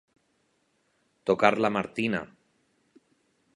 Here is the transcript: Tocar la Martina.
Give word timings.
Tocar 1.31 1.53
la 1.65 1.71
Martina. 1.77 2.25